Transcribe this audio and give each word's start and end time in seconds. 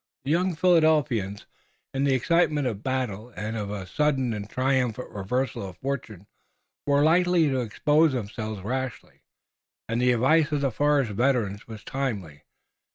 The 0.25 0.31
young 0.31 0.55
Philadelphians, 0.55 1.45
in 1.93 2.05
the 2.05 2.15
excitement 2.15 2.65
of 2.65 2.81
battle 2.81 3.29
and 3.35 3.55
of 3.55 3.69
a 3.69 3.85
sudden 3.85 4.33
and 4.33 4.49
triumphant 4.49 5.11
reversal 5.11 5.69
of 5.69 5.77
fortune, 5.77 6.25
were 6.87 7.03
likely 7.03 7.47
to 7.49 7.61
expose 7.61 8.11
themselves 8.13 8.61
rashly, 8.63 9.21
and 9.87 10.01
the 10.01 10.11
advice 10.11 10.51
of 10.51 10.61
the 10.61 10.71
forest 10.71 11.11
veterans 11.11 11.67
was 11.67 11.83
timely. 11.83 12.45